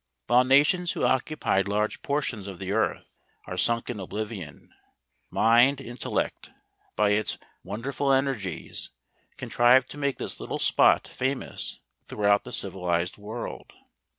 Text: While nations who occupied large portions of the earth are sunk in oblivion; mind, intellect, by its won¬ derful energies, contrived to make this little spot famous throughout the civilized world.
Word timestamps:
While 0.25 0.45
nations 0.45 0.93
who 0.93 1.03
occupied 1.03 1.67
large 1.67 2.01
portions 2.01 2.47
of 2.47 2.57
the 2.57 2.71
earth 2.71 3.19
are 3.45 3.55
sunk 3.55 3.87
in 3.87 3.99
oblivion; 3.99 4.73
mind, 5.29 5.79
intellect, 5.79 6.49
by 6.95 7.11
its 7.11 7.37
won¬ 7.63 7.83
derful 7.83 8.11
energies, 8.11 8.89
contrived 9.37 9.91
to 9.91 9.99
make 9.99 10.17
this 10.17 10.39
little 10.39 10.57
spot 10.57 11.07
famous 11.07 11.81
throughout 12.07 12.45
the 12.45 12.51
civilized 12.51 13.19
world. 13.19 13.73